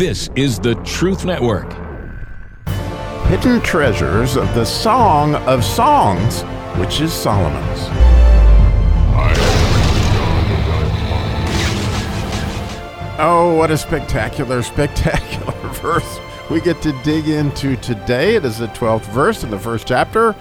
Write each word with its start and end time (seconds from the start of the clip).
This 0.00 0.30
is 0.34 0.58
the 0.58 0.76
Truth 0.76 1.26
Network. 1.26 1.70
Hidden 3.26 3.60
treasures 3.60 4.34
of 4.34 4.46
the 4.54 4.64
Song 4.64 5.34
of 5.34 5.62
Songs, 5.62 6.40
which 6.80 7.02
is 7.02 7.12
Solomon's. 7.12 7.80
Oh, 13.18 13.54
what 13.58 13.70
a 13.70 13.76
spectacular, 13.76 14.62
spectacular 14.62 15.68
verse 15.74 16.18
we 16.48 16.62
get 16.62 16.80
to 16.80 16.98
dig 17.02 17.28
into 17.28 17.76
today. 17.76 18.36
It 18.36 18.46
is 18.46 18.56
the 18.56 18.68
12th 18.68 19.04
verse 19.12 19.44
in 19.44 19.50
the 19.50 19.58
first 19.58 19.86
chapter 19.86 20.34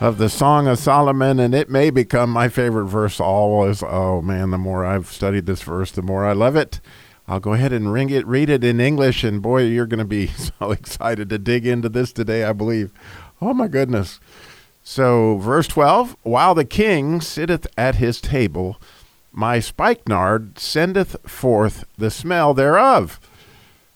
of 0.00 0.18
the 0.18 0.28
Song 0.28 0.66
of 0.66 0.80
Solomon, 0.80 1.38
and 1.38 1.54
it 1.54 1.70
may 1.70 1.90
become 1.90 2.30
my 2.30 2.48
favorite 2.48 2.86
verse 2.86 3.20
always. 3.20 3.84
Oh 3.84 4.20
man, 4.20 4.50
the 4.50 4.58
more 4.58 4.84
I've 4.84 5.06
studied 5.06 5.46
this 5.46 5.62
verse, 5.62 5.92
the 5.92 6.02
more 6.02 6.26
I 6.26 6.32
love 6.32 6.56
it. 6.56 6.80
I'll 7.28 7.40
go 7.40 7.54
ahead 7.54 7.72
and 7.72 7.92
ring 7.92 8.10
it, 8.10 8.26
read 8.26 8.48
it 8.48 8.62
in 8.62 8.80
English, 8.80 9.24
and 9.24 9.42
boy, 9.42 9.64
you're 9.64 9.86
going 9.86 9.98
to 9.98 10.04
be 10.04 10.26
so 10.60 10.70
excited 10.70 11.28
to 11.30 11.38
dig 11.38 11.66
into 11.66 11.88
this 11.88 12.12
today, 12.12 12.44
I 12.44 12.52
believe. 12.52 12.92
Oh 13.40 13.52
my 13.52 13.68
goodness. 13.68 14.20
So, 14.82 15.38
verse 15.38 15.66
12 15.66 16.16
While 16.22 16.54
the 16.54 16.64
king 16.64 17.20
sitteth 17.20 17.66
at 17.76 17.96
his 17.96 18.20
table, 18.20 18.80
my 19.32 19.58
spikenard 19.58 20.58
sendeth 20.58 21.16
forth 21.28 21.84
the 21.98 22.10
smell 22.10 22.54
thereof. 22.54 23.18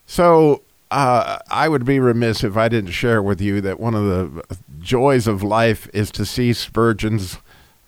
So, 0.05 0.63
uh, 0.91 1.39
I 1.49 1.69
would 1.69 1.85
be 1.85 2.01
remiss 2.01 2.43
if 2.43 2.57
I 2.57 2.67
didn't 2.67 2.91
share 2.91 3.23
with 3.23 3.39
you 3.39 3.61
that 3.61 3.79
one 3.79 3.95
of 3.95 4.03
the 4.03 4.57
joys 4.81 5.25
of 5.25 5.41
life 5.41 5.89
is 5.93 6.11
to 6.11 6.25
see 6.25 6.51
Spurgeon's 6.51 7.37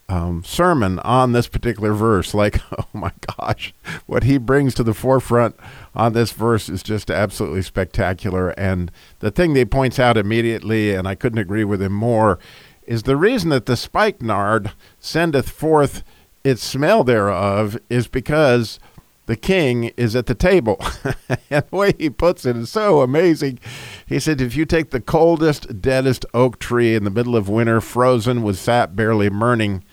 um, 0.09 0.43
sermon 0.43 0.99
on 0.99 1.31
this 1.31 1.47
particular 1.47 1.93
verse. 1.93 2.33
Like, 2.33 2.59
oh 2.77 2.87
my 2.93 3.11
gosh, 3.37 3.73
what 4.05 4.23
he 4.23 4.37
brings 4.37 4.73
to 4.75 4.83
the 4.83 4.93
forefront 4.93 5.55
on 5.95 6.13
this 6.13 6.31
verse 6.31 6.69
is 6.69 6.83
just 6.83 7.09
absolutely 7.09 7.61
spectacular. 7.61 8.49
And 8.51 8.91
the 9.19 9.31
thing 9.31 9.53
that 9.53 9.59
he 9.59 9.65
points 9.65 9.99
out 9.99 10.17
immediately, 10.17 10.93
and 10.93 11.07
I 11.07 11.15
couldn't 11.15 11.39
agree 11.39 11.63
with 11.63 11.81
him 11.81 11.93
more, 11.93 12.39
is 12.85 13.03
the 13.03 13.17
reason 13.17 13.49
that 13.49 13.65
the 13.65 13.77
spikenard 13.77 14.71
sendeth 14.99 15.49
forth 15.49 16.03
its 16.43 16.63
smell 16.63 17.03
thereof 17.03 17.77
is 17.89 18.07
because 18.07 18.79
the 19.25 19.35
king 19.37 19.85
is 19.95 20.15
at 20.15 20.25
the 20.25 20.35
table. 20.35 20.77
and 21.49 21.63
the 21.69 21.75
way 21.75 21.93
he 21.97 22.09
puts 22.09 22.45
it 22.45 22.57
is 22.57 22.69
so 22.69 23.01
amazing. 23.01 23.59
He 24.05 24.19
said, 24.19 24.41
If 24.41 24.55
you 24.55 24.65
take 24.65 24.89
the 24.89 24.99
coldest, 24.99 25.81
deadest 25.81 26.25
oak 26.33 26.59
tree 26.59 26.95
in 26.95 27.03
the 27.03 27.09
middle 27.09 27.35
of 27.35 27.47
winter, 27.47 27.79
frozen 27.79 28.43
with 28.43 28.57
sap 28.57 28.95
barely 28.95 29.29
burning, 29.29 29.83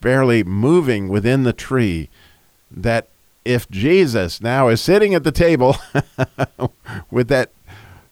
barely 0.00 0.42
moving 0.44 1.08
within 1.08 1.42
the 1.42 1.52
tree, 1.52 2.08
that 2.70 3.08
if 3.44 3.68
Jesus 3.70 4.40
now 4.40 4.68
is 4.68 4.80
sitting 4.80 5.14
at 5.14 5.24
the 5.24 5.32
table 5.32 5.76
with 7.10 7.28
that 7.28 7.50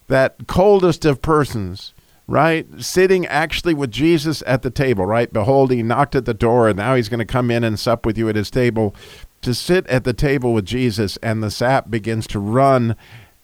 that 0.09 0.47
coldest 0.47 1.05
of 1.05 1.21
persons, 1.21 1.93
right? 2.27 2.67
Sitting 2.79 3.27
actually 3.27 3.75
with 3.75 3.91
Jesus 3.91 4.43
at 4.47 4.63
the 4.63 4.71
table, 4.71 5.05
right? 5.05 5.33
Behold, 5.33 5.71
he 5.71 5.83
knocked 5.83 6.15
at 6.15 6.25
the 6.25 6.35
door, 6.35 6.69
and 6.69 6.77
now 6.77 6.95
he's 6.95 7.09
going 7.09 7.19
to 7.19 7.27
come 7.27 7.51
in 7.51 7.63
and 7.63 7.79
sup 7.79 8.07
with 8.07 8.17
you 8.17 8.29
at 8.29 8.37
his 8.37 8.51
table. 8.51 8.95
To 9.43 9.55
sit 9.55 9.87
at 9.87 10.05
the 10.05 10.13
table 10.15 10.53
with 10.53 10.65
Jesus, 10.65 11.17
and 11.19 11.43
the 11.43 11.51
sap 11.51 11.91
begins 11.91 12.27
to 12.29 12.39
run, 12.39 12.97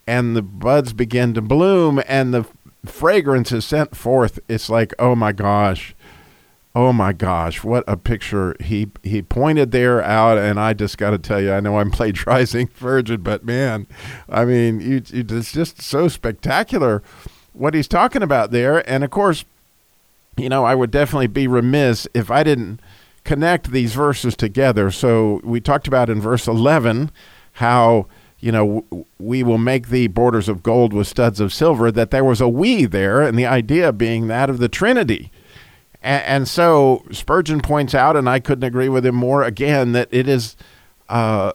and 0.07 0.35
the 0.35 0.43
buds 0.43 0.93
begin 0.93 1.35
to 1.35 1.43
bloom, 1.43 2.03
and 2.09 2.33
the 2.33 2.47
fragrance 2.85 3.53
is 3.53 3.65
sent 3.65 3.97
forth. 3.97 4.39
It's 4.49 4.69
like, 4.69 4.93
oh 4.99 5.15
my 5.15 5.33
gosh. 5.33 5.95
Oh 6.77 6.93
my 6.93 7.13
gosh, 7.13 7.63
what 7.63 7.85
a 7.87 7.97
picture 7.97 8.57
he 8.59 8.89
he 9.05 9.23
pointed 9.23 9.71
there 9.71 10.03
out, 10.03 10.39
and 10.39 10.59
I 10.59 10.73
just 10.73 10.99
got 10.99 11.11
to 11.11 11.19
tell 11.19 11.41
you, 11.41 11.53
I 11.53 11.61
know 11.61 11.79
I'm 11.79 11.91
plagiarizing 11.93 12.69
Spurgeon, 12.75 13.23
but 13.23 13.45
man, 13.45 13.87
I 14.29 14.45
mean, 14.45 14.81
it's 14.83 15.53
just 15.53 15.81
so 15.81 16.09
spectacular 16.09 17.03
what 17.53 17.75
he's 17.75 17.87
talking 17.87 18.23
about 18.23 18.51
there. 18.51 18.89
And 18.91 19.05
of 19.05 19.11
course, 19.11 19.45
you 20.37 20.49
know, 20.49 20.65
I 20.65 20.75
would 20.75 20.91
definitely 20.91 21.29
be 21.29 21.47
remiss 21.47 22.09
if 22.13 22.31
I 22.31 22.43
didn't 22.43 22.81
connect 23.23 23.71
these 23.71 23.95
verses 23.95 24.37
together. 24.37 24.91
So 24.91 25.41
we 25.45 25.61
talked 25.61 25.87
about 25.87 26.11
in 26.11 26.21
verse 26.21 26.47
11 26.47 27.11
how, 27.53 28.07
you 28.41 28.51
know, 28.51 29.07
we 29.19 29.45
will 29.45 29.59
make 29.59 29.89
the 29.89 30.09
borders 30.09 30.49
of 30.49 30.63
gold 30.63 30.93
with 30.93 31.07
studs 31.07 31.39
of 31.39 31.53
silver, 31.53 31.93
that 31.93 32.11
there 32.11 32.25
was 32.25 32.41
a 32.41 32.49
we 32.49 32.85
there, 32.85 33.23
and 33.23 33.39
the 33.39 33.47
idea 33.47 33.93
being 33.93 34.27
that 34.27 34.51
of 34.51 34.59
the 34.59 34.69
Trinity. 34.69 35.31
And, 36.05 36.25
and 36.25 36.49
so 36.49 37.05
Spurgeon 37.11 37.61
points 37.61 37.95
out, 37.95 38.17
and 38.17 38.29
I 38.29 38.39
couldn't 38.39 38.65
agree 38.65 38.89
with 38.89 39.05
him 39.05 39.17
more 39.17 39.43
again, 39.43 39.93
that 39.93 40.09
it 40.13 40.29
is. 40.29 40.57
Uh, 41.09 41.53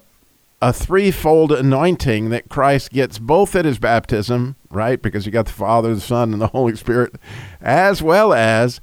a 0.61 0.73
threefold 0.73 1.53
anointing 1.53 2.29
that 2.31 2.49
Christ 2.49 2.91
gets 2.91 3.17
both 3.17 3.55
at 3.55 3.63
his 3.63 3.79
baptism, 3.79 4.57
right? 4.69 5.01
Because 5.01 5.25
you 5.25 5.31
got 5.31 5.45
the 5.45 5.53
Father, 5.53 5.95
the 5.95 6.01
Son, 6.01 6.33
and 6.33 6.41
the 6.41 6.47
Holy 6.47 6.75
Spirit, 6.75 7.15
as 7.61 8.03
well 8.03 8.33
as 8.33 8.81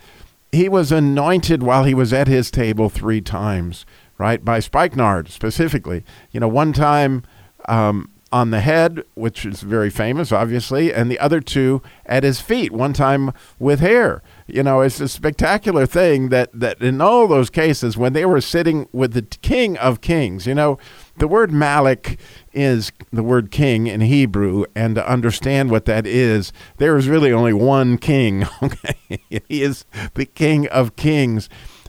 he 0.53 0.69
was 0.69 0.91
anointed 0.91 1.63
while 1.63 1.85
he 1.85 1.95
was 1.95 2.13
at 2.13 2.29
his 2.29 2.51
table 2.51 2.89
three 2.89 3.21
times, 3.21 3.85
right? 4.17 4.45
By 4.45 4.61
spikenard 4.61 5.29
specifically. 5.29 6.03
You 6.33 6.41
know, 6.41 6.49
one 6.49 6.73
time 6.73 7.25
um, 7.69 8.11
on 8.33 8.51
the 8.51 8.61
head, 8.61 9.03
which 9.15 9.45
is 9.45 9.61
very 9.61 9.91
famous, 9.91 10.33
obviously, 10.33 10.93
and 10.93 11.11
the 11.11 11.19
other 11.19 11.41
two 11.41 11.83
at 12.07 12.25
his 12.25 12.41
feet, 12.41 12.73
one 12.73 12.95
time 12.95 13.33
with 13.59 13.81
hair. 13.81 14.23
You 14.47 14.63
know, 14.63 14.81
it's 14.81 15.01
a 15.01 15.09
spectacular 15.09 15.87
thing 15.87 16.29
that, 16.29 16.51
that 16.55 16.81
in 16.81 17.01
all 17.01 17.27
those 17.27 17.51
cases, 17.51 17.97
when 17.97 18.13
they 18.13 18.25
were 18.25 18.41
sitting 18.41 18.89
with 18.93 19.13
the 19.13 19.23
King 19.23 19.77
of 19.79 20.01
Kings, 20.01 20.47
you 20.47 20.55
know, 20.55 20.79
the 21.19 21.27
word 21.27 21.51
Malik 21.51 22.21
is 22.53 22.93
the 23.13 23.25
word 23.25 23.51
king 23.51 23.87
in 23.87 24.03
Hebrew, 24.03 24.65
and 24.75 24.95
to 24.95 25.09
understand 25.09 25.71
what 25.71 25.87
that 25.87 26.07
is, 26.07 26.53
there 26.77 26.97
is 26.97 27.09
really 27.09 27.33
only 27.33 27.53
one 27.53 27.99
king. 27.99 28.47
Okay, 28.63 29.21
he 29.29 29.63
is 29.63 29.85
the 30.15 30.27
King 30.27 30.67
of 30.69 30.97
Kings, 30.97 31.49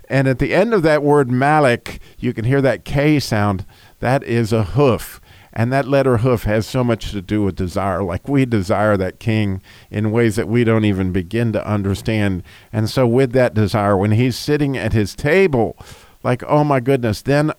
and 0.09 0.28
at 0.28 0.40
the 0.40 0.53
end 0.53 0.73
of 0.73 0.84
that 0.84 1.03
word 1.03 1.29
Malik, 1.29 2.00
you 2.19 2.34
can 2.34 2.46
hear 2.46 2.62
that 2.62 2.85
K 2.85 3.19
sound. 3.19 3.66
That 4.00 4.23
is 4.23 4.53
a 4.53 4.63
kuf. 4.63 5.19
And 5.57 5.73
that 5.73 5.88
letter 5.88 6.19
kuf 6.19 6.44
has 6.44 6.68
so 6.68 6.84
much 6.84 7.09
to 7.09 7.19
do 7.19 7.41
with 7.41 7.56
desire. 7.56 8.03
Like 8.03 8.28
we 8.28 8.45
desire 8.45 8.95
that 8.95 9.18
king 9.18 9.59
in 9.90 10.12
ways 10.12 10.35
that 10.35 10.47
we 10.47 10.63
don't 10.63 10.85
even 10.85 11.12
begin 11.12 11.51
to 11.53 11.68
understand. 11.68 12.44
And 12.72 12.88
so, 12.88 13.07
with 13.07 13.31
that 13.31 13.56
desire, 13.56 13.97
when 13.97 14.12
he's 14.12 14.38
sitting 14.38 14.78
at 14.78 14.94
his 14.94 15.16
table, 15.16 15.75
like, 16.22 16.44
oh 16.44 16.63
my 16.63 16.79
goodness, 16.79 17.23
then 17.23 17.53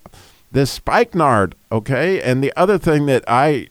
this 0.52 0.70
spikenard, 0.70 1.56
okay? 1.72 2.22
And 2.22 2.40
the 2.40 2.52
other 2.56 2.78
thing 2.78 3.06
that 3.06 3.24
I 3.26 3.66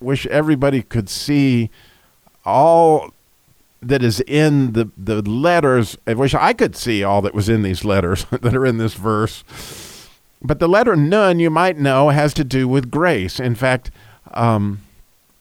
wish 0.00 0.26
everybody 0.26 0.82
could 0.82 1.08
see 1.08 1.70
all 2.44 3.10
that 3.80 4.02
is 4.02 4.20
in 4.20 4.74
the, 4.74 4.90
the 4.98 5.22
letters. 5.22 5.96
I 6.06 6.12
wish 6.12 6.34
I 6.34 6.52
could 6.52 6.76
see 6.76 7.02
all 7.02 7.22
that 7.22 7.32
was 7.32 7.48
in 7.48 7.62
these 7.62 7.86
letters 7.86 8.26
that 8.30 8.54
are 8.54 8.66
in 8.66 8.76
this 8.76 8.92
verse. 8.92 9.95
But 10.42 10.58
the 10.58 10.68
letter 10.68 10.96
nun, 10.96 11.38
you 11.38 11.50
might 11.50 11.78
know, 11.78 12.10
has 12.10 12.34
to 12.34 12.44
do 12.44 12.68
with 12.68 12.90
grace. 12.90 13.40
In 13.40 13.54
fact, 13.54 13.90
um, 14.32 14.80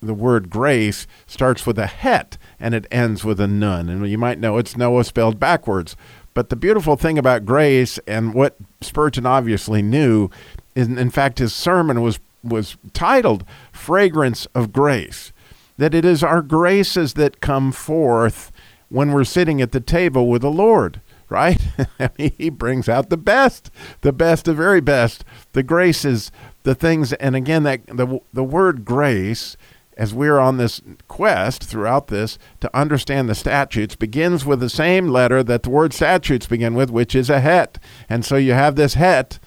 the 0.01 0.13
word 0.13 0.49
grace 0.49 1.07
starts 1.27 1.65
with 1.65 1.77
a 1.77 1.87
het 1.87 2.37
and 2.59 2.73
it 2.73 2.87
ends 2.91 3.23
with 3.23 3.39
a 3.39 3.47
nun. 3.47 3.89
And 3.89 4.07
you 4.09 4.17
might 4.17 4.39
know 4.39 4.57
it's 4.57 4.77
Noah 4.77 5.03
spelled 5.03 5.39
backwards. 5.39 5.95
But 6.33 6.49
the 6.49 6.55
beautiful 6.55 6.95
thing 6.95 7.17
about 7.17 7.45
grace 7.45 7.97
and 8.07 8.33
what 8.33 8.55
Spurgeon 8.81 9.25
obviously 9.25 9.81
knew, 9.81 10.29
is, 10.75 10.87
in 10.87 11.09
fact, 11.09 11.39
his 11.39 11.53
sermon 11.53 12.01
was, 12.01 12.19
was 12.43 12.77
titled 12.93 13.45
Fragrance 13.71 14.45
of 14.53 14.73
Grace. 14.73 15.31
That 15.77 15.95
it 15.95 16.05
is 16.05 16.23
our 16.23 16.41
graces 16.41 17.13
that 17.13 17.41
come 17.41 17.71
forth 17.71 18.51
when 18.89 19.11
we're 19.11 19.23
sitting 19.23 19.61
at 19.61 19.71
the 19.71 19.79
table 19.79 20.27
with 20.27 20.41
the 20.41 20.51
Lord, 20.51 21.01
right? 21.29 21.61
he 22.17 22.49
brings 22.49 22.87
out 22.87 23.09
the 23.09 23.17
best, 23.17 23.71
the 24.01 24.13
best, 24.13 24.45
the 24.45 24.53
very 24.53 24.81
best, 24.81 25.23
the 25.53 25.63
graces, 25.63 26.31
the 26.63 26.75
things. 26.75 27.13
And 27.13 27.35
again, 27.35 27.63
that 27.63 27.85
the, 27.87 28.19
the 28.33 28.43
word 28.43 28.85
grace 28.85 29.57
as 29.97 30.13
we're 30.13 30.39
on 30.39 30.57
this 30.57 30.81
quest 31.07 31.63
throughout 31.63 32.07
this 32.07 32.37
to 32.59 32.77
understand 32.77 33.29
the 33.29 33.35
statutes 33.35 33.95
begins 33.95 34.45
with 34.45 34.59
the 34.59 34.69
same 34.69 35.07
letter 35.07 35.41
that 35.43 35.63
the 35.63 35.69
word 35.69 35.93
statutes 35.93 36.47
begin 36.47 36.75
with, 36.75 36.89
which 36.89 37.15
is 37.15 37.29
a 37.29 37.39
het. 37.39 37.77
And 38.09 38.25
so 38.25 38.35
you 38.35 38.53
have 38.53 38.75
this 38.75 38.95
het 38.95 39.39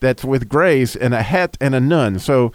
that's 0.00 0.24
with 0.24 0.48
grace 0.48 0.94
and 0.94 1.14
a 1.14 1.22
het 1.22 1.56
and 1.60 1.74
a 1.74 1.80
nun. 1.80 2.18
So 2.18 2.52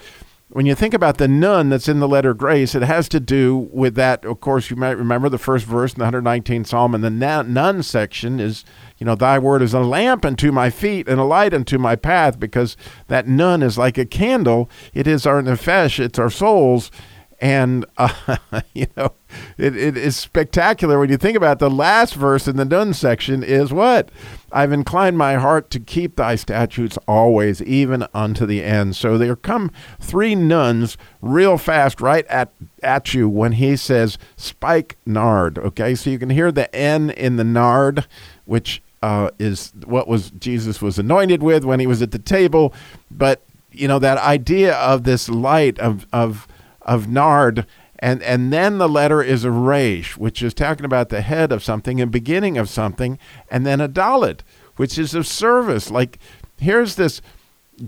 when 0.54 0.66
you 0.66 0.76
think 0.76 0.94
about 0.94 1.18
the 1.18 1.30
nun 1.30 1.70
that's 1.70 1.88
in 1.88 2.00
the 2.00 2.08
letter 2.08 2.34
grace, 2.34 2.76
it 2.76 2.82
has 2.82 3.08
to 3.10 3.22
do 3.22 3.70
with 3.72 3.96
that. 3.96 4.26
Of 4.26 4.42
course, 4.42 4.70
you 4.70 4.76
might 4.76 4.98
remember 4.98 5.30
the 5.30 5.38
first 5.38 5.66
verse 5.66 5.94
in 5.94 6.00
the 6.00 6.06
119th 6.06 6.68
Psalm, 6.68 6.94
and 6.94 7.04
the 7.04 7.10
nun 7.10 7.84
section 7.84 8.40
is, 8.40 8.66
you 8.98 9.06
know, 9.06 9.16
thy 9.16 9.40
word 9.40 9.62
is 9.62 9.74
a 9.74 9.80
lamp 9.80 10.26
unto 10.26 10.52
my 10.52 10.70
feet 10.70 11.08
and 11.08 11.22
a 11.22 11.24
light 11.24 11.54
unto 11.54 11.78
my 11.78 11.96
path, 11.96 12.38
because 12.38 12.76
that 13.08 13.28
nun 13.28 13.64
is 13.64 13.78
like 13.78 13.98
a 13.98 14.06
candle. 14.06 14.70
It 14.94 15.08
is 15.08 15.26
our 15.26 15.42
nefesh, 15.42 16.00
it's 16.00 16.20
our 16.20 16.30
souls, 16.30 16.92
And, 17.40 17.86
uh, 17.98 18.36
you 18.74 18.88
know, 18.98 19.14
it, 19.58 19.76
it 19.76 19.98
is 19.98 20.16
spectacular 20.18 21.00
when 21.00 21.10
you 21.10 21.18
think 21.18 21.38
about 21.38 21.54
it. 21.54 21.60
the 21.60 21.70
last 21.70 22.16
verse 22.16 22.48
in 22.48 22.58
the 22.58 22.66
nun 22.66 22.94
section 22.94 23.44
is 23.44 23.72
what? 23.72 24.10
I've 24.52 24.72
inclined 24.72 25.18
my 25.18 25.36
heart 25.36 25.70
to 25.72 25.80
keep 25.80 26.16
thy 26.16 26.36
statutes 26.36 26.98
always, 27.08 27.62
even 27.62 28.06
unto 28.14 28.46
the 28.46 28.64
end. 28.64 28.96
So 28.96 29.18
there 29.18 29.36
come 29.36 29.72
three 30.00 30.36
nuns 30.36 30.98
real 31.22 31.58
fast 31.58 32.02
right 32.02 32.26
at, 32.28 32.52
at 32.84 33.14
you 33.14 33.30
when 33.30 33.54
he 33.54 33.76
says 33.76 34.18
spike 34.36 34.98
nard. 35.06 35.58
Okay, 35.58 35.96
so 35.96 36.10
you 36.10 36.20
can 36.20 36.30
hear 36.30 36.52
the 36.52 36.74
N 36.76 37.10
in 37.12 37.38
the 37.38 37.44
nard, 37.44 38.08
which 38.46 38.82
uh, 39.02 39.32
is 39.40 39.74
what 39.86 40.08
was 40.08 40.32
Jesus 40.32 40.82
was 40.82 41.00
anointed 41.00 41.42
with 41.42 41.64
when 41.64 41.80
he 41.80 41.88
was 41.88 42.02
at 42.02 42.12
the 42.12 42.20
table. 42.20 42.74
But 43.10 43.44
you 43.72 43.88
know 43.88 44.00
that 44.00 44.18
idea 44.18 44.76
of 44.76 45.04
this 45.04 45.30
light 45.30 45.80
of 45.80 46.06
of 46.12 46.48
of 46.84 47.08
nard 47.08 47.66
and 48.02 48.24
and 48.24 48.52
then 48.52 48.80
the 48.80 48.90
letter 48.90 49.22
is 49.22 49.44
a 49.44 49.52
resh, 49.52 50.18
which 50.18 50.42
is 50.42 50.54
talking 50.54 50.86
about 50.86 51.10
the 51.10 51.22
head 51.22 51.52
of 51.52 51.64
something 51.64 52.02
and 52.02 52.12
beginning 52.12 52.58
of 52.58 52.70
something, 52.70 53.20
and 53.50 53.66
then 53.66 53.80
a 53.80 53.88
dalet, 53.88 54.40
which 54.76 54.98
is 54.98 55.14
of 55.14 55.28
service. 55.28 55.92
Like 55.92 56.18
here's 56.58 56.96
this 56.96 57.22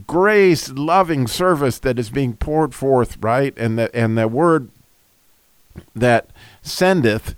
grace 0.05 0.69
loving 0.69 1.27
service 1.27 1.79
that 1.79 1.97
is 1.97 2.09
being 2.09 2.35
poured 2.35 2.75
forth, 2.75 3.17
right? 3.21 3.53
And 3.57 3.77
the 3.77 3.95
and 3.95 4.17
the 4.17 4.27
word 4.27 4.69
that 5.95 6.29
sendeth, 6.61 7.35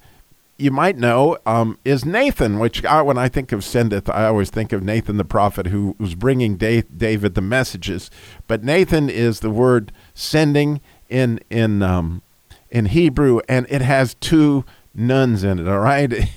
you 0.58 0.72
might 0.72 0.98
know, 0.98 1.38
um, 1.46 1.78
is 1.86 2.04
Nathan. 2.06 2.60
Which 2.60 2.84
I, 2.84 3.02
when 3.02 3.18
I 3.18 3.30
think 3.30 3.52
of 3.52 3.64
sendeth, 3.64 4.10
I 4.10 4.26
always 4.26 4.50
think 4.50 4.74
of 4.74 4.84
Nathan 4.84 5.18
the 5.18 5.24
prophet 5.26 5.68
who 5.68 5.96
was 5.98 6.16
bringing 6.16 6.58
David 6.58 7.36
the 7.36 7.42
messages. 7.42 8.12
But 8.48 8.64
Nathan 8.64 9.10
is 9.10 9.40
the 9.40 9.50
word 9.50 9.92
sending 10.14 10.82
in 11.10 11.40
in 11.50 11.82
um, 11.82 12.22
in 12.70 12.88
Hebrew, 12.88 13.40
and 13.48 13.66
it 13.70 13.82
has 13.82 14.16
two 14.16 14.66
nuns 14.94 15.44
in 15.44 15.60
it. 15.60 15.68
All 15.68 15.80
right, 15.80 16.12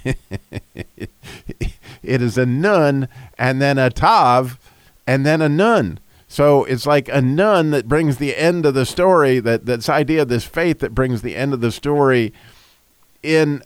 it 0.74 2.22
is 2.22 2.38
a 2.38 2.46
nun 2.46 3.08
and 3.38 3.60
then 3.60 3.78
a 3.78 3.90
tav 3.90 4.58
and 5.06 5.24
then 5.24 5.40
a 5.40 5.48
nun. 5.48 6.00
So 6.28 6.64
it's 6.64 6.86
like 6.86 7.08
a 7.08 7.22
nun 7.22 7.70
that 7.70 7.88
brings 7.88 8.18
the 8.18 8.36
end 8.36 8.66
of 8.66 8.74
the 8.74 8.84
story. 8.84 9.40
That 9.40 9.66
this 9.66 9.88
idea 9.88 10.22
of 10.22 10.28
this 10.28 10.44
faith 10.44 10.80
that 10.80 10.94
brings 10.94 11.22
the 11.22 11.34
end 11.34 11.54
of 11.54 11.60
the 11.60 11.72
story 11.72 12.32
in 13.22 13.62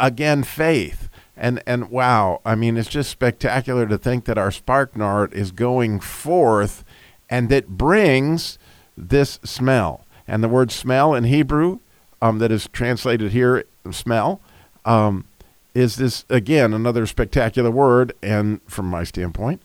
again 0.00 0.42
faith. 0.42 1.08
And 1.36 1.62
and 1.66 1.90
wow, 1.90 2.40
I 2.44 2.54
mean, 2.56 2.76
it's 2.76 2.88
just 2.88 3.10
spectacular 3.10 3.86
to 3.86 3.96
think 3.96 4.24
that 4.24 4.38
our 4.38 4.50
spikenard 4.50 5.32
is 5.32 5.50
going 5.50 6.00
forth, 6.00 6.84
and 7.30 7.48
that 7.48 7.68
brings 7.68 8.58
this 8.96 9.38
smell. 9.44 10.04
And 10.28 10.42
the 10.42 10.48
word 10.48 10.70
smell 10.70 11.14
in 11.14 11.24
Hebrew, 11.24 11.78
um, 12.22 12.38
that 12.38 12.52
is 12.52 12.68
translated 12.68 13.32
here, 13.32 13.64
smell, 13.90 14.40
um, 14.84 15.26
is 15.74 15.96
this, 15.96 16.24
again, 16.30 16.72
another 16.72 17.04
spectacular 17.04 17.70
word. 17.70 18.14
And 18.22 18.60
from 18.66 18.86
my 18.86 19.04
standpoint, 19.04 19.60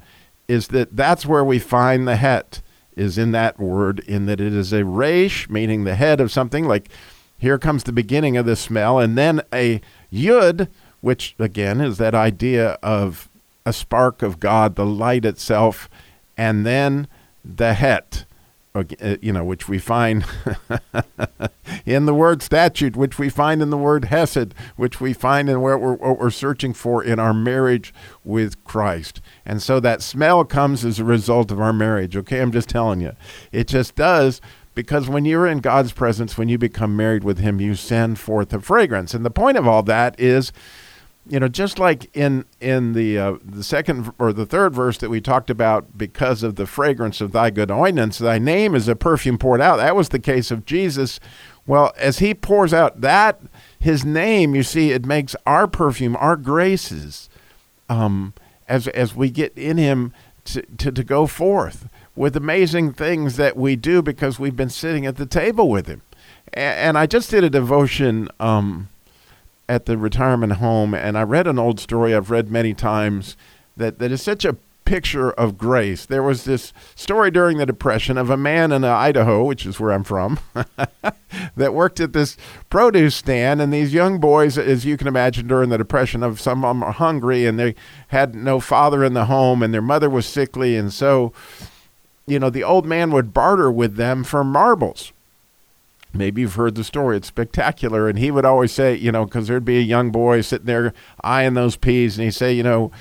is 0.47 0.69
that 0.69 0.95
that's 0.95 1.25
where 1.25 1.43
we 1.43 1.59
find 1.59 2.07
the 2.07 2.15
het, 2.15 2.61
is 2.95 3.17
in 3.17 3.31
that 3.31 3.59
word, 3.59 3.99
in 3.99 4.25
that 4.25 4.41
it 4.41 4.53
is 4.53 4.73
a 4.73 4.83
resh, 4.83 5.47
meaning 5.49 5.83
the 5.83 5.95
head 5.95 6.19
of 6.19 6.31
something. 6.31 6.65
Like 6.65 6.89
here 7.37 7.59
comes 7.59 7.83
the 7.83 7.91
beginning 7.91 8.35
of 8.37 8.47
the 8.47 8.55
smell. 8.55 8.97
And 8.97 9.15
then 9.15 9.41
a 9.53 9.79
yud, 10.11 10.67
which 11.01 11.35
again 11.37 11.79
is 11.79 11.99
that 11.99 12.15
idea 12.15 12.79
of 12.81 13.29
a 13.67 13.71
spark 13.73 14.23
of 14.23 14.39
God, 14.39 14.75
the 14.75 14.85
light 14.85 15.25
itself. 15.25 15.87
And 16.35 16.65
then 16.65 17.07
the 17.45 17.75
het 17.75 18.25
Uh, 18.77 19.17
you 19.21 19.31
know, 19.33 19.43
which 19.43 19.67
we 19.67 19.79
find 19.79 20.25
in 21.85 22.05
the 22.05 22.13
word 22.13 22.41
statute, 22.41 22.95
which 22.95 23.17
we 23.17 23.29
find 23.29 23.61
in 23.61 23.69
the 23.69 23.77
word 23.77 24.05
hesed, 24.05 24.53
which 24.75 25.01
we 25.01 25.13
find 25.13 25.49
in 25.49 25.61
what 25.61 25.79
we're, 25.79 25.93
what 25.93 26.19
we're 26.19 26.29
searching 26.29 26.73
for 26.73 27.03
in 27.03 27.19
our 27.19 27.33
marriage 27.33 27.93
with 28.23 28.63
Christ. 28.63 29.21
And 29.45 29.61
so 29.61 29.79
that 29.79 30.01
smell 30.01 30.45
comes 30.45 30.85
as 30.85 30.99
a 30.99 31.03
result 31.03 31.51
of 31.51 31.59
our 31.59 31.73
marriage. 31.73 32.15
Okay, 32.15 32.39
I'm 32.39 32.51
just 32.51 32.69
telling 32.69 33.01
you. 33.01 33.13
It 33.51 33.67
just 33.67 33.95
does 33.95 34.41
because 34.75 35.09
when 35.09 35.25
you're 35.25 35.47
in 35.47 35.59
God's 35.59 35.91
presence, 35.91 36.37
when 36.37 36.49
you 36.49 36.59
become 36.59 36.95
married 36.95 37.23
with 37.23 37.39
Him, 37.39 37.59
you 37.59 37.73
send 37.73 38.19
forth 38.19 38.53
a 38.53 38.59
fragrance. 38.59 39.15
And 39.15 39.25
the 39.25 39.31
point 39.31 39.57
of 39.57 39.67
all 39.67 39.81
that 39.83 40.19
is 40.19 40.51
you 41.29 41.39
know, 41.39 41.47
just 41.47 41.79
like 41.79 42.09
in 42.15 42.45
in 42.59 42.93
the 42.93 43.17
uh, 43.17 43.37
the 43.43 43.63
second 43.63 44.11
or 44.19 44.33
the 44.33 44.45
third 44.45 44.73
verse 44.73 44.97
that 44.99 45.09
we 45.09 45.21
talked 45.21 45.49
about, 45.49 45.97
because 45.97 46.43
of 46.43 46.55
the 46.55 46.65
fragrance 46.65 47.21
of 47.21 47.31
thy 47.31 47.49
good 47.49 47.71
ointments, 47.71 48.17
thy 48.17 48.39
name 48.39 48.75
is 48.75 48.87
a 48.87 48.95
perfume 48.95 49.37
poured 49.37 49.61
out. 49.61 49.77
That 49.77 49.95
was 49.95 50.09
the 50.09 50.19
case 50.19 50.51
of 50.51 50.65
Jesus. 50.65 51.19
Well, 51.65 51.93
as 51.97 52.19
he 52.19 52.33
pours 52.33 52.73
out 52.73 53.01
that 53.01 53.41
his 53.79 54.05
name, 54.05 54.55
you 54.55 54.63
see, 54.63 54.91
it 54.91 55.05
makes 55.05 55.35
our 55.45 55.67
perfume, 55.67 56.15
our 56.17 56.35
graces, 56.35 57.29
um, 57.89 58.33
as 58.67 58.87
as 58.89 59.15
we 59.15 59.29
get 59.29 59.57
in 59.57 59.77
him 59.77 60.13
to, 60.45 60.61
to, 60.77 60.91
to 60.91 61.03
go 61.03 61.27
forth 61.27 61.89
with 62.15 62.35
amazing 62.35 62.93
things 62.93 63.35
that 63.37 63.57
we 63.57 63.75
do 63.75 64.01
because 64.01 64.39
we've 64.39 64.55
been 64.55 64.69
sitting 64.69 65.05
at 65.05 65.17
the 65.17 65.25
table 65.25 65.69
with 65.69 65.87
him. 65.87 66.01
And, 66.53 66.79
and 66.79 66.97
I 66.97 67.05
just 67.05 67.29
did 67.29 67.43
a 67.43 67.49
devotion. 67.49 68.29
Um, 68.39 68.89
at 69.69 69.85
the 69.85 69.97
retirement 69.97 70.53
home, 70.53 70.93
and 70.93 71.17
I 71.17 71.23
read 71.23 71.47
an 71.47 71.59
old 71.59 71.79
story 71.79 72.15
I've 72.15 72.31
read 72.31 72.49
many 72.49 72.73
times 72.73 73.35
that, 73.75 73.99
that 73.99 74.11
is 74.11 74.21
such 74.21 74.45
a 74.45 74.57
picture 74.87 75.31
of 75.31 75.57
grace. 75.57 76.05
There 76.05 76.23
was 76.23 76.45
this 76.45 76.71
story 76.95 77.29
during 77.29 77.57
the 77.57 77.65
Depression 77.65 78.17
of 78.17 78.29
a 78.29 78.37
man 78.37 78.71
in 78.71 78.85
uh, 78.85 78.95
Idaho, 78.95 79.43
which 79.43 79.65
is 79.65 79.79
where 79.79 79.91
I'm 79.91 80.05
from, 80.05 80.39
that 81.57 81.73
worked 81.73 81.99
at 81.99 82.13
this 82.13 82.37
produce 82.69 83.15
stand. 83.15 83.61
And 83.61 83.73
these 83.73 83.93
young 83.93 84.19
boys, 84.19 84.57
as 84.57 84.85
you 84.85 84.95
can 84.95 85.07
imagine, 85.07 85.45
during 85.45 85.69
the 85.69 85.77
Depression, 85.77 86.23
of 86.23 86.39
some 86.39 86.63
of 86.63 86.69
them 86.69 86.83
are 86.83 86.93
hungry 86.93 87.45
and 87.45 87.59
they 87.59 87.75
had 88.07 88.33
no 88.33 88.61
father 88.61 89.03
in 89.03 89.13
the 89.13 89.25
home, 89.25 89.61
and 89.61 89.73
their 89.73 89.81
mother 89.81 90.09
was 90.09 90.25
sickly, 90.25 90.77
and 90.77 90.93
so, 90.93 91.33
you 92.25 92.39
know, 92.39 92.49
the 92.49 92.63
old 92.63 92.85
man 92.85 93.11
would 93.11 93.33
barter 93.33 93.69
with 93.69 93.97
them 93.97 94.23
for 94.23 94.43
marbles 94.43 95.11
maybe 96.13 96.41
you've 96.41 96.55
heard 96.55 96.75
the 96.75 96.83
story. 96.83 97.17
It's 97.17 97.27
spectacular. 97.27 98.07
And 98.09 98.17
he 98.19 98.31
would 98.31 98.45
always 98.45 98.71
say, 98.71 98.95
you 98.95 99.11
know, 99.11 99.25
because 99.25 99.47
there'd 99.47 99.65
be 99.65 99.77
a 99.77 99.81
young 99.81 100.11
boy 100.11 100.41
sitting 100.41 100.65
there 100.65 100.93
eyeing 101.21 101.53
those 101.53 101.75
peas, 101.75 102.17
and 102.17 102.25
he'd 102.25 102.31
say, 102.31 102.53
you 102.53 102.63
know, 102.63 102.91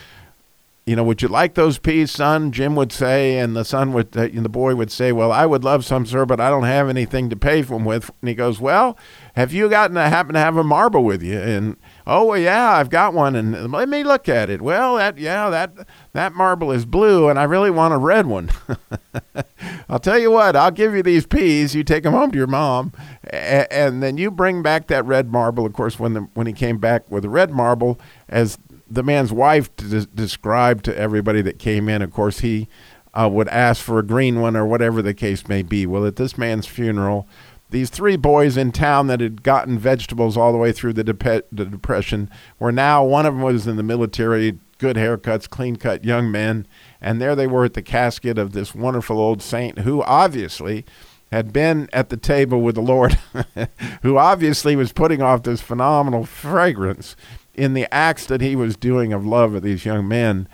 you 0.87 0.94
know, 0.94 1.03
would 1.03 1.20
you 1.20 1.26
like 1.26 1.55
those 1.55 1.79
peas, 1.79 2.12
son? 2.12 2.53
Jim 2.53 2.76
would 2.76 2.93
say, 2.93 3.38
and 3.38 3.56
the 3.56 3.64
son 3.64 3.93
would, 3.93 4.17
uh, 4.17 4.20
and 4.20 4.44
the 4.44 4.49
boy 4.49 4.76
would 4.76 4.93
say, 4.93 5.11
well, 5.11 5.32
I 5.32 5.44
would 5.44 5.64
love 5.64 5.85
some, 5.85 6.06
sir, 6.06 6.25
but 6.25 6.41
I 6.41 6.49
don't 6.49 6.62
have 6.62 6.88
anything 6.88 7.29
to 7.29 7.35
pay 7.35 7.62
for 7.62 7.75
them 7.75 7.85
with. 7.85 8.08
And 8.23 8.29
he 8.29 8.37
goes, 8.37 8.61
well, 8.61 8.97
have 9.35 9.52
you 9.52 9.69
gotten 9.69 9.97
to 9.97 10.09
happen 10.09 10.35
to 10.35 10.38
have 10.38 10.56
a 10.56 10.62
marble 10.62 11.02
with 11.02 11.25
you? 11.25 11.41
And 11.41 11.76
oh, 12.06 12.26
well, 12.26 12.38
yeah, 12.38 12.75
I've 12.75 12.88
got 12.88 13.14
one, 13.14 13.35
and 13.35 13.73
let 13.73 13.88
me 13.88 14.05
look 14.05 14.29
at 14.29 14.49
it. 14.49 14.62
Well, 14.62 14.94
that, 14.94 15.19
yeah, 15.19 15.50
that 15.50 15.73
that 16.12 16.35
marble 16.35 16.70
is 16.70 16.85
blue, 16.85 17.29
and 17.29 17.37
I 17.37 17.43
really 17.43 17.70
want 17.70 17.93
a 17.93 17.99
red 17.99 18.26
one. 18.26 18.50
I'll 19.88 20.00
tell 20.00 20.19
you 20.19 20.31
what, 20.31 20.56
I'll 20.56 20.71
give 20.71 20.94
you 20.94 21.03
these 21.03 21.27
peas. 21.27 21.75
You 21.75 21.85
take 21.85 22.03
them 22.03 22.12
home 22.12 22.33
to 22.33 22.38
your 22.38 22.47
mom, 22.47 22.93
and, 23.25 23.67
and 23.71 24.03
then 24.03 24.19
you 24.19 24.31
bring 24.31 24.62
back 24.62 24.88
that 24.88 25.05
red 25.05 25.31
marble. 25.31 25.64
Of 25.64 25.75
course, 25.75 25.99
when 25.99 26.14
the 26.14 26.23
when 26.35 26.47
he 26.47 26.52
came 26.52 26.78
back 26.78 27.11
with 27.11 27.25
a 27.25 27.28
red 27.28 27.50
marble, 27.50 28.00
as 28.28 28.59
the 28.88 29.02
man's 29.02 29.33
wife 29.33 29.75
described 29.76 30.85
to 30.85 30.97
everybody 30.97 31.43
that 31.43 31.59
came 31.59 31.88
in. 31.88 32.02
Of 32.02 32.12
course, 32.12 32.40
he 32.40 32.69
uh, 33.14 33.28
would 33.31 33.49
ask 33.49 33.83
for 33.83 33.99
a 33.99 34.05
green 34.05 34.40
one 34.40 34.57
or 34.57 34.66
whatever 34.66 35.02
the 35.02 35.14
case 35.14 35.49
may 35.49 35.62
be. 35.62 35.87
Well, 35.87 36.07
at 36.07 36.16
this 36.16 36.38
man's 36.38 36.66
funeral, 36.66 37.26
these 37.71 37.90
three 37.90 38.16
boys 38.16 38.57
in 38.57 38.71
town 38.71 39.09
that 39.09 39.21
had 39.21 39.43
gotten 39.43 39.78
vegetables 39.78 40.37
all 40.37 40.52
the 40.52 40.59
way 40.59 40.71
through 40.71 40.93
the, 40.93 41.43
the 41.50 41.64
depression 41.64 42.31
were 42.59 42.71
now 42.71 43.05
one 43.05 43.26
of 43.26 43.35
them 43.35 43.43
was 43.43 43.66
in 43.66 43.76
the 43.76 43.83
military, 43.83 44.59
good 44.78 44.97
haircuts, 44.97 45.49
clean 45.49 45.76
cut 45.76 46.04
young 46.04 46.30
men, 46.30 46.66
and 47.00 47.21
there 47.21 47.35
they 47.35 47.47
were 47.47 47.64
at 47.64 47.75
the 47.75 47.83
casket 47.83 48.38
of 48.38 48.52
this 48.52 48.75
wonderful 48.75 49.18
old 49.18 49.42
saint 49.42 49.80
who 49.80 50.02
obviously 50.02 50.85
had 51.33 51.52
been 51.52 51.88
at 51.92 52.09
the 52.09 52.16
table 52.16 52.61
with 52.61 52.75
the 52.75 52.80
Lord, 52.80 53.18
who 54.02 54.16
obviously 54.16 54.76
was 54.76 54.92
putting 54.92 55.21
off 55.21 55.42
this 55.42 55.61
phenomenal 55.61 56.25
fragrance 56.25 57.16
in 57.54 57.75
the 57.75 57.92
acts 57.92 58.26
that 58.26 58.40
he 58.40 58.54
was 58.54 58.76
doing 58.76 59.12
of 59.12 59.26
love 59.26 59.54
of 59.54 59.62
these 59.62 59.85
young 59.85 60.06
men. 60.06 60.49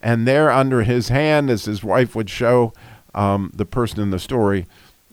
And 0.00 0.26
there, 0.26 0.50
under 0.50 0.82
his 0.82 1.08
hand, 1.08 1.50
as 1.50 1.64
his 1.64 1.82
wife 1.82 2.14
would 2.14 2.30
show 2.30 2.72
um, 3.14 3.50
the 3.54 3.66
person 3.66 4.00
in 4.00 4.10
the 4.10 4.18
story, 4.18 4.66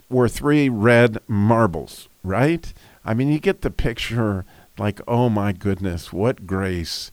were 0.09 0.27
three 0.27 0.69
red 0.69 1.19
marbles, 1.27 2.09
right? 2.23 2.73
I 3.03 3.13
mean, 3.13 3.29
you 3.29 3.39
get 3.39 3.61
the 3.61 3.71
picture 3.71 4.45
like, 4.77 4.99
oh 5.07 5.29
my 5.29 5.51
goodness, 5.53 6.13
what 6.13 6.45
grace. 6.45 7.11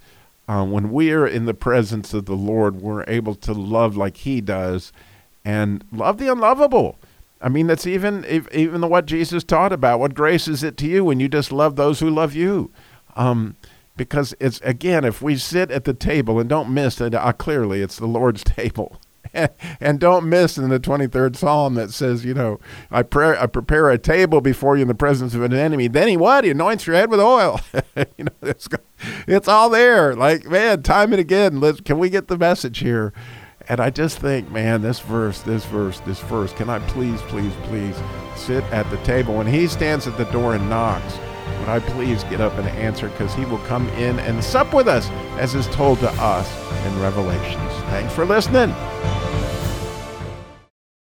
Uh, 0.48 0.64
when 0.64 0.90
we 0.90 1.12
are 1.12 1.26
in 1.26 1.44
the 1.44 1.54
presence 1.54 2.14
of 2.14 2.24
the 2.24 2.34
Lord, 2.34 2.80
we're 2.80 3.04
able 3.06 3.34
to 3.36 3.52
love 3.52 3.96
like 3.96 4.16
He 4.18 4.40
does 4.40 4.92
and 5.44 5.84
love 5.92 6.18
the 6.18 6.32
unlovable. 6.32 6.98
I 7.40 7.48
mean, 7.48 7.66
that's 7.66 7.86
even 7.86 8.24
even 8.52 8.88
what 8.88 9.06
Jesus 9.06 9.44
taught 9.44 9.72
about. 9.72 10.00
What 10.00 10.14
grace 10.14 10.48
is 10.48 10.62
it 10.62 10.76
to 10.78 10.86
you 10.86 11.04
when 11.04 11.20
you 11.20 11.28
just 11.28 11.52
love 11.52 11.76
those 11.76 12.00
who 12.00 12.10
love 12.10 12.34
you? 12.34 12.72
Um, 13.14 13.56
because 13.98 14.34
it's 14.40 14.60
again 14.62 15.04
if 15.04 15.20
we 15.20 15.36
sit 15.36 15.70
at 15.70 15.84
the 15.84 15.92
table 15.92 16.40
and 16.40 16.48
don't 16.48 16.72
miss 16.72 16.98
it 17.02 17.14
uh, 17.14 17.32
clearly 17.32 17.82
it's 17.82 17.98
the 17.98 18.06
lord's 18.06 18.44
table 18.44 18.98
and 19.80 20.00
don't 20.00 20.28
miss 20.28 20.58
in 20.58 20.68
the 20.68 20.80
23rd 20.80 21.36
Psalm 21.36 21.74
that 21.74 21.90
says, 21.90 22.24
you 22.24 22.34
know, 22.34 22.60
I, 22.90 23.02
pray, 23.02 23.36
I 23.38 23.46
prepare 23.46 23.90
a 23.90 23.98
table 23.98 24.40
before 24.40 24.76
you 24.76 24.82
in 24.82 24.88
the 24.88 24.94
presence 24.94 25.34
of 25.34 25.42
an 25.42 25.52
enemy. 25.52 25.88
Then 25.88 26.08
he 26.08 26.16
what? 26.16 26.44
He 26.44 26.50
anoints 26.50 26.86
your 26.86 26.96
head 26.96 27.10
with 27.10 27.20
oil. 27.20 27.60
you 28.16 28.24
know, 28.24 28.32
it's, 28.42 28.68
it's 29.26 29.48
all 29.48 29.70
there. 29.70 30.14
Like, 30.14 30.46
man, 30.46 30.82
time 30.82 31.12
and 31.12 31.20
again, 31.20 31.60
let's, 31.60 31.80
can 31.80 31.98
we 31.98 32.10
get 32.10 32.28
the 32.28 32.38
message 32.38 32.78
here? 32.78 33.12
And 33.68 33.80
I 33.80 33.90
just 33.90 34.18
think, 34.18 34.50
man, 34.50 34.80
this 34.80 35.00
verse, 35.00 35.42
this 35.42 35.66
verse, 35.66 36.00
this 36.00 36.20
verse, 36.20 36.52
can 36.54 36.70
I 36.70 36.78
please, 36.88 37.20
please, 37.22 37.52
please 37.64 37.96
sit 38.34 38.64
at 38.64 38.88
the 38.90 38.96
table? 38.98 39.34
When 39.34 39.46
he 39.46 39.66
stands 39.66 40.06
at 40.06 40.16
the 40.16 40.24
door 40.26 40.54
and 40.54 40.70
knocks, 40.70 41.18
would 41.60 41.68
I 41.68 41.80
please 41.80 42.24
get 42.24 42.40
up 42.40 42.54
and 42.54 42.66
answer 42.68 43.08
because 43.10 43.34
he 43.34 43.44
will 43.44 43.58
come 43.58 43.88
in 43.90 44.18
and 44.20 44.42
sup 44.42 44.72
with 44.72 44.88
us 44.88 45.10
as 45.38 45.54
is 45.54 45.66
told 45.68 45.98
to 46.00 46.10
us 46.12 46.48
in 46.86 47.00
Revelations. 47.00 47.72
Thanks 47.90 48.14
for 48.14 48.24
listening. 48.24 48.74